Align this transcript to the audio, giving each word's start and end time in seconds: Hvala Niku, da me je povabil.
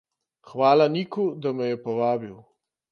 Hvala 0.51 0.87
Niku, 0.95 1.27
da 1.43 1.53
me 1.61 1.71
je 1.71 1.81
povabil. 1.87 2.37